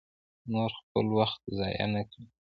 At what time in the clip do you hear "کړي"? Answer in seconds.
2.09-2.25